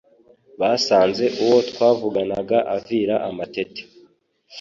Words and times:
Basanze 0.59 1.25
uwo 1.43 1.57
twavuganaga 1.69 2.57
avira 2.75 3.15
amatete 3.29 3.81